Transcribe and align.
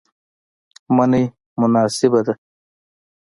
منی 0.95 1.23
مناسبه 1.59 2.19
ده 2.25 2.33